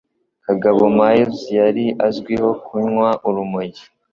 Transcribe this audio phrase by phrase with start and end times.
[0.45, 3.83] Kagabo Miles yari azwiho kunywa urumogi